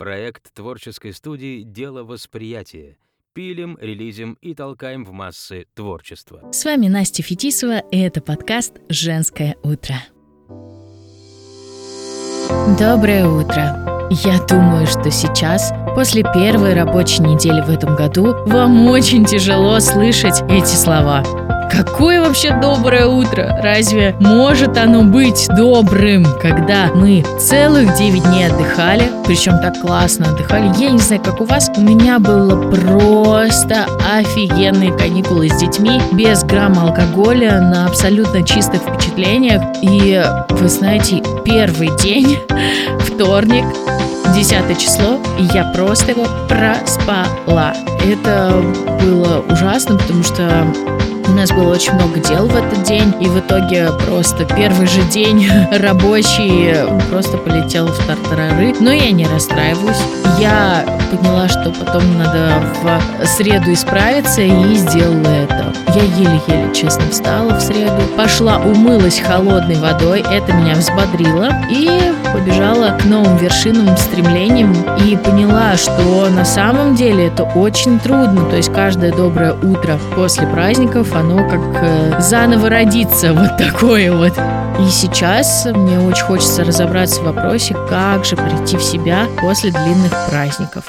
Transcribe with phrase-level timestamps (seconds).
[0.00, 2.96] Проект творческой студии «Дело восприятия».
[3.34, 6.40] Пилим, релизим и толкаем в массы творчество.
[6.52, 9.96] С вами Настя Фетисова, и это подкаст «Женское утро».
[12.78, 14.08] Доброе утро!
[14.24, 20.40] Я думаю, что сейчас, после первой рабочей недели в этом году, вам очень тяжело слышать
[20.48, 21.22] эти слова.
[21.70, 23.56] Какое вообще доброе утро?
[23.62, 30.72] Разве может оно быть добрым, когда мы целых 9 дней отдыхали, причем так классно отдыхали?
[30.76, 36.42] Я не знаю, как у вас, у меня было просто офигенные каникулы с детьми, без
[36.42, 39.62] грамма алкоголя, на абсолютно чистых впечатлениях.
[39.80, 42.38] И вы знаете, первый день,
[43.00, 43.64] вторник,
[44.34, 47.74] 10 число, и я просто его проспала.
[48.04, 48.52] Это
[49.02, 50.66] было ужасно, потому что
[51.30, 55.02] у нас было очень много дел в этот день, и в итоге просто первый же
[55.02, 56.74] день рабочий
[57.08, 58.74] просто полетел в тартарары.
[58.80, 60.00] Но я не расстраиваюсь.
[60.38, 65.72] Я поняла, что потом надо в среду исправиться, и сделала это.
[65.94, 72.96] Я еле-еле, честно, встала в среду, пошла умылась холодной водой, это меня взбодрило, и побежала
[72.98, 74.72] к новым вершинам, стремлениям,
[75.04, 78.44] и поняла, что на самом деле это очень трудно.
[78.44, 84.32] То есть каждое доброе утро после праздников, оно как э, заново родиться, вот такое вот.
[84.80, 90.12] И сейчас мне очень хочется разобраться в вопросе, как же прийти в себя после длинных
[90.30, 90.86] праздников.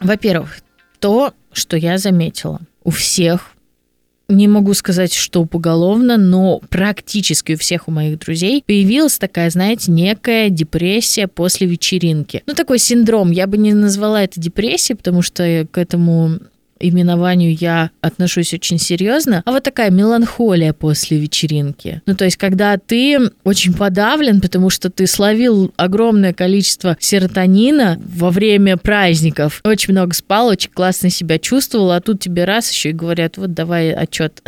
[0.00, 0.58] Во-первых,
[1.00, 2.60] то, что я заметила.
[2.82, 3.52] У всех
[4.28, 9.90] не могу сказать, что поголовно, но практически у всех у моих друзей появилась такая, знаете,
[9.90, 12.42] некая депрессия после вечеринки.
[12.46, 13.30] Ну, такой синдром.
[13.30, 16.40] Я бы не назвала это депрессией, потому что к этому
[16.80, 22.02] именованию я отношусь очень серьезно, а вот такая меланхолия после вечеринки.
[22.06, 28.30] Ну, то есть, когда ты очень подавлен, потому что ты словил огромное количество серотонина во
[28.30, 32.92] время праздников, очень много спал, очень классно себя чувствовал, а тут тебе раз еще и
[32.92, 34.42] говорят, вот давай отчет,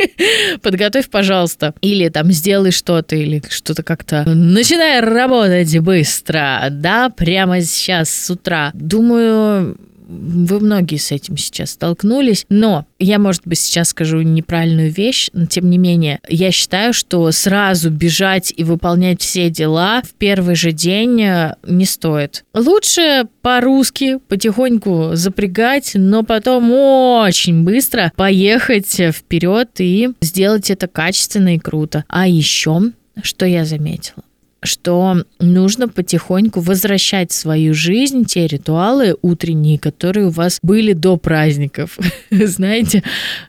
[0.62, 4.24] подготовь, пожалуйста, или там сделай что-то, или что-то как-то.
[4.26, 8.70] Начинай работать быстро, да, прямо сейчас с утра.
[8.74, 9.76] Думаю,
[10.12, 15.46] вы многие с этим сейчас столкнулись, но я, может быть, сейчас скажу неправильную вещь, но
[15.46, 20.72] тем не менее, я считаю, что сразу бежать и выполнять все дела в первый же
[20.72, 22.44] день э, не стоит.
[22.54, 31.58] Лучше по-русски потихоньку запрягать, но потом очень быстро поехать вперед и сделать это качественно и
[31.58, 32.04] круто.
[32.08, 34.22] А еще, что я заметила?
[34.62, 41.16] Что нужно потихоньку возвращать в свою жизнь те ритуалы утренние, которые у вас были до
[41.16, 41.98] праздников.
[42.30, 43.02] Знаете,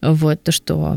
[0.00, 0.96] вот то, что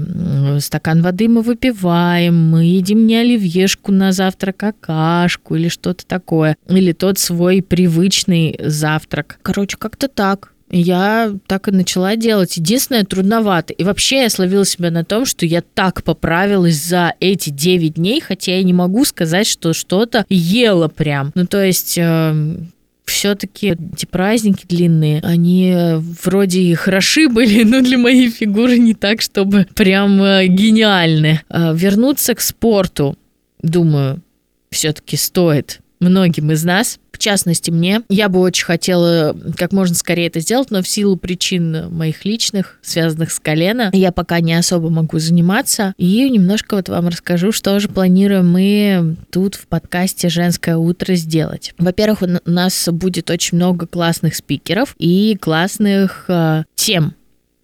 [0.59, 6.55] стакан воды мы выпиваем, мы едим не оливьешку на завтрак, а кашку или что-то такое,
[6.69, 9.39] или тот свой привычный завтрак.
[9.41, 12.57] Короче, как-то так я так и начала делать.
[12.57, 13.73] Единственное, трудновато.
[13.73, 18.21] И вообще я словила себя на том, что я так поправилась за эти 9 дней,
[18.21, 21.31] хотя я не могу сказать, что что-то ела прям.
[21.35, 21.97] Ну, то есть...
[21.97, 22.57] Э,
[23.05, 25.75] все-таки эти праздники длинные, они
[26.23, 31.41] вроде и хороши были, но для моей фигуры не так, чтобы прям э, гениальны.
[31.49, 33.17] Э, вернуться к спорту,
[33.61, 34.21] думаю,
[34.71, 38.01] все-таки стоит многим из нас, в частности мне.
[38.09, 42.79] Я бы очень хотела как можно скорее это сделать, но в силу причин моих личных,
[42.81, 45.93] связанных с колено, я пока не особо могу заниматься.
[45.97, 51.73] И немножко вот вам расскажу, что же планируем мы тут в подкасте «Женское утро» сделать.
[51.77, 57.15] Во-первых, у нас будет очень много классных спикеров и классных э, тем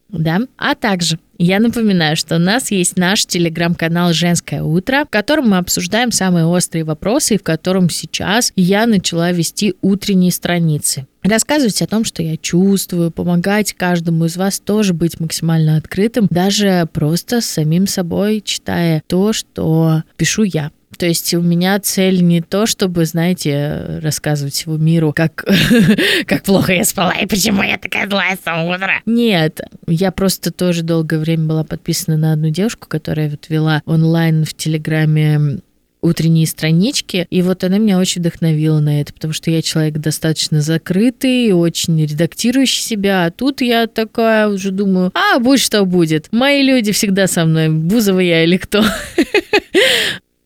[0.09, 0.39] да.
[0.57, 5.57] А также я напоминаю, что у нас есть наш телеграм-канал «Женское утро», в котором мы
[5.57, 11.07] обсуждаем самые острые вопросы и в котором сейчас я начала вести утренние страницы.
[11.23, 16.87] Рассказывать о том, что я чувствую, помогать каждому из вас тоже быть максимально открытым, даже
[16.91, 20.71] просто самим собой, читая то, что пишу я.
[20.99, 25.45] То есть у меня цель не то, чтобы, знаете, рассказывать всему миру, как,
[26.25, 29.01] как плохо я спала и почему я такая злая с самого утра.
[29.05, 34.43] Нет, я просто тоже долгое время была подписана на одну девушку, которая вот вела онлайн
[34.43, 35.61] в Телеграме
[36.01, 40.59] утренние странички, и вот она меня очень вдохновила на это, потому что я человек достаточно
[40.59, 46.27] закрытый, очень редактирующий себя, а тут я такая уже думаю, а, будь что будет.
[46.31, 48.83] Мои люди всегда со мной, Бузова я или кто.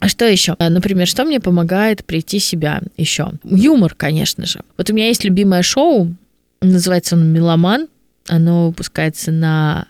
[0.03, 0.57] А что еще?
[0.59, 3.31] А, например, что мне помогает прийти себя еще?
[3.45, 4.59] Юмор, конечно же.
[4.75, 6.13] Вот у меня есть любимое шоу,
[6.61, 7.87] называется он «Меломан».
[8.27, 9.87] Оно выпускается на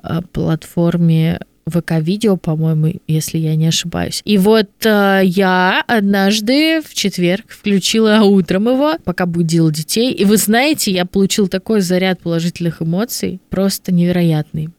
[0.00, 4.22] а, платформе ВК-видео, по-моему, если я не ошибаюсь.
[4.24, 10.12] И вот э, я однажды в четверг включила утром его, пока будил детей.
[10.12, 14.70] И вы знаете, я получил такой заряд положительных эмоций, просто невероятный.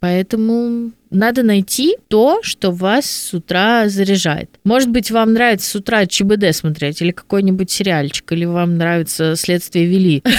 [0.00, 4.50] Поэтому надо найти то, что вас с утра заряжает.
[4.64, 9.86] Может быть, вам нравится с утра ЧБД смотреть или какой-нибудь сериальчик, или вам нравится «Следствие
[9.86, 10.22] вели».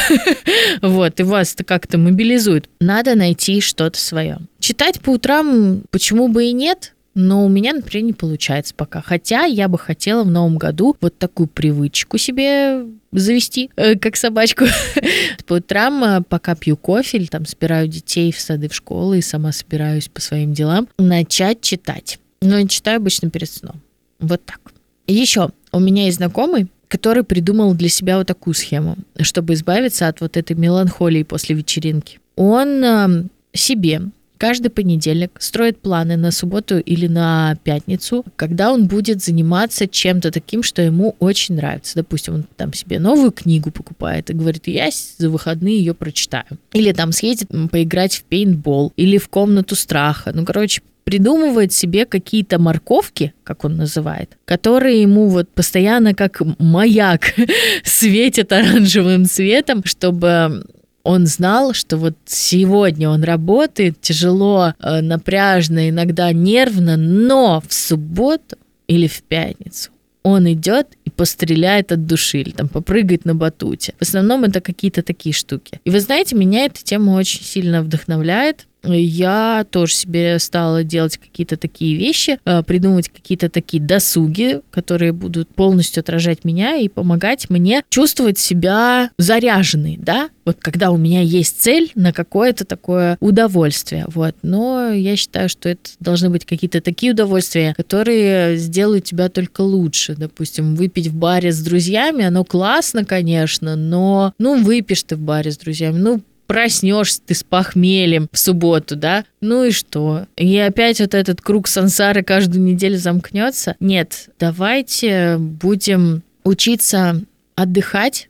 [0.81, 2.69] Вот, и вас это как-то мобилизует.
[2.79, 4.39] Надо найти что-то свое.
[4.59, 9.01] Читать по утрам почему бы и нет, но у меня, например, не получается пока.
[9.01, 14.65] Хотя я бы хотела в новом году вот такую привычку себе завести, э, как собачку.
[15.45, 19.21] по утрам, э, пока пью кофе или там собираю детей в сады, в школы и
[19.21, 22.19] сама собираюсь по своим делам, начать читать.
[22.41, 23.81] Но я читаю обычно перед сном.
[24.19, 24.59] Вот так.
[25.07, 30.21] Еще у меня есть знакомый, который придумал для себя вот такую схему, чтобы избавиться от
[30.21, 32.19] вот этой меланхолии после вечеринки.
[32.35, 33.23] Он э,
[33.53, 34.01] себе
[34.39, 40.63] каждый понедельник строит планы на субботу или на пятницу, когда он будет заниматься чем-то таким,
[40.63, 41.95] что ему очень нравится.
[41.95, 46.45] Допустим, он там себе новую книгу покупает и говорит, я за выходные ее прочитаю.
[46.73, 50.31] Или там съездит поиграть в пейнтбол, или в комнату страха.
[50.33, 57.33] Ну, короче, придумывает себе какие-то морковки, как он называет, которые ему вот постоянно как маяк
[57.83, 60.63] светят оранжевым цветом, чтобы
[61.03, 68.57] он знал, что вот сегодня он работает тяжело, э, напряжно, иногда нервно, но в субботу
[68.87, 69.91] или в пятницу
[70.23, 73.93] он идет и постреляет от души или там попрыгает на батуте.
[73.99, 75.79] В основном это какие-то такие штуки.
[75.85, 81.57] И вы знаете, меня эта тема очень сильно вдохновляет, я тоже себе стала делать какие-то
[81.57, 87.83] такие вещи, э, придумывать какие-то такие досуги, которые будут полностью отражать меня и помогать мне
[87.89, 94.35] чувствовать себя заряженной, да, вот когда у меня есть цель на какое-то такое удовольствие, вот.
[94.41, 100.15] Но я считаю, что это должны быть какие-то такие удовольствия, которые сделают тебя только лучше.
[100.15, 105.51] Допустим, выпить в баре с друзьями, оно классно, конечно, но, ну, выпьешь ты в баре
[105.51, 109.23] с друзьями, ну, проснешься ты с похмельем в субботу, да?
[109.39, 110.25] Ну и что?
[110.35, 113.75] И опять вот этот круг сансары каждую неделю замкнется?
[113.79, 117.21] Нет, давайте будем учиться
[117.55, 118.29] отдыхать,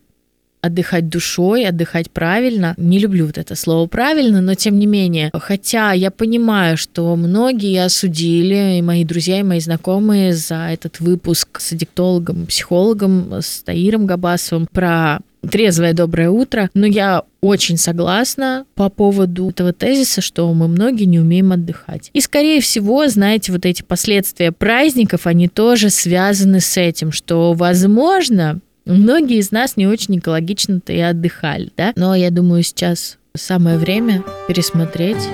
[0.59, 2.73] отдыхать душой, отдыхать правильно.
[2.75, 5.31] Не люблю вот это слово правильно, но тем не менее.
[5.33, 11.61] Хотя я понимаю, что многие осудили, и мои друзья, и мои знакомые, за этот выпуск
[11.61, 18.89] с аддиктологом, психологом, с Таиром Габасовым про трезвое доброе утро, но я очень согласна по
[18.89, 22.09] поводу этого тезиса, что мы многие не умеем отдыхать.
[22.13, 28.59] И, скорее всего, знаете, вот эти последствия праздников, они тоже связаны с этим, что, возможно,
[28.85, 31.93] многие из нас не очень экологично-то и отдыхали, да?
[31.95, 35.29] Но я думаю, сейчас самое время пересмотреть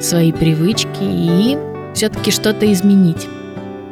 [0.00, 1.58] свои привычки и
[1.94, 3.26] все-таки что-то изменить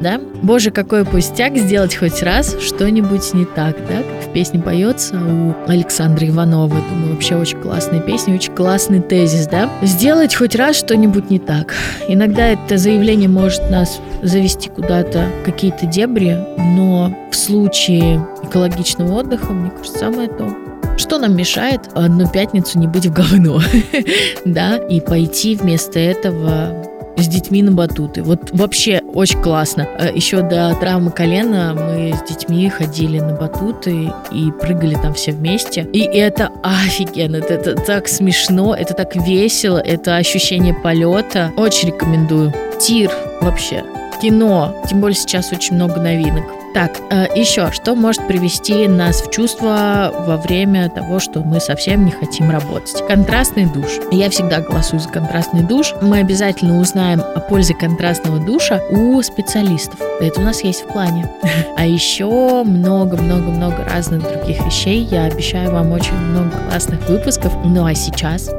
[0.00, 0.20] да?
[0.42, 4.02] Боже, какой пустяк сделать хоть раз что-нибудь не так, да?
[4.02, 6.76] Как в песне поется у Александра Иванова.
[6.90, 9.68] Думаю, вообще очень классная песня, очень классный тезис, да?
[9.82, 11.74] Сделать хоть раз что-нибудь не так.
[12.08, 19.70] Иногда это заявление может нас завести куда-то какие-то дебри, но в случае экологичного отдыха, мне
[19.70, 20.48] кажется, самое то.
[20.96, 23.60] Что нам мешает одну пятницу не быть в говно,
[24.44, 26.84] да, и пойти вместо этого
[27.16, 28.22] с детьми на батуты.
[28.22, 29.86] Вот вообще очень классно.
[29.98, 35.32] Э, Еще до травмы колена мы с детьми ходили на батуты и прыгали там все
[35.32, 35.82] вместе.
[35.92, 41.52] И это офигенно, это, это так смешно, это так весело, это ощущение полета.
[41.56, 42.52] Очень рекомендую.
[42.80, 43.10] Тир
[43.40, 43.82] вообще.
[44.20, 44.74] Кино.
[44.88, 46.44] Тем более сейчас очень много новинок.
[46.74, 52.04] Так, э, еще, что может привести нас в чувство во время того, что мы совсем
[52.04, 53.02] не хотим работать?
[53.08, 53.88] Контрастный душ.
[54.12, 55.94] Я всегда голосую за контрастный душ.
[56.02, 59.98] Мы обязательно узнаем о пользе контрастного душа у специалистов.
[60.20, 61.30] Это у нас есть в плане.
[61.76, 65.00] А еще много-много-много разных других вещей.
[65.10, 67.52] Я обещаю вам очень много классных выпусков.
[67.64, 68.50] Ну а сейчас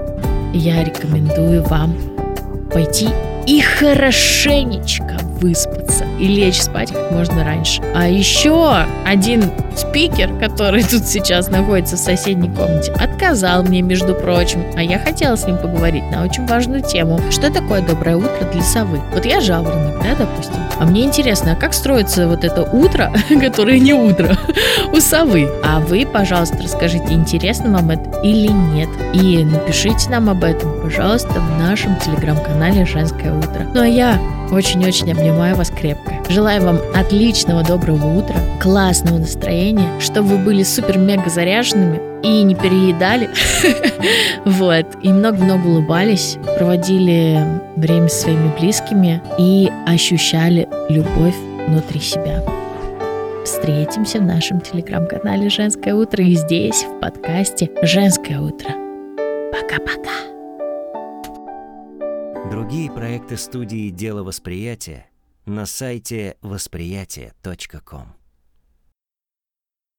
[0.54, 1.96] я рекомендую вам
[2.72, 3.10] пойти
[3.46, 7.82] и хорошенечко выспаться выспаться и лечь спать как можно раньше.
[7.96, 14.64] А еще один спикер, который тут сейчас находится в соседней комнате, отказал мне, между прочим,
[14.76, 17.20] а я хотела с ним поговорить на очень важную тему.
[17.32, 19.02] Что такое доброе утро для совы?
[19.14, 20.56] Вот я жаворонок, да, допустим.
[20.80, 24.38] А мне интересно, а как строится вот это утро, которое не утро,
[24.94, 25.50] у совы?
[25.64, 28.90] А вы, пожалуйста, расскажите, интересно вам это или нет.
[29.14, 33.68] И напишите нам об этом, пожалуйста, в нашем телеграм-канале «Женское утро».
[33.74, 34.20] Ну а я
[34.52, 36.14] Очень-очень обнимаю вас крепко.
[36.30, 43.30] Желаю вам отличного доброго утра, классного настроения, чтобы вы были супер-мега заряженными и не переедали.
[44.46, 44.86] Вот.
[45.04, 47.40] И много-много улыбались, проводили
[47.76, 51.36] время со своими близкими и ощущали любовь
[51.68, 52.44] внутри себя.
[53.44, 58.70] Встретимся в нашем телеграм-канале «Женское утро» и здесь, в подкасте «Женское утро».
[59.52, 60.30] Пока-пока.
[62.50, 65.09] Другие проекты студии «Дело восприятия»
[65.50, 68.19] на сайте восприятие.ком.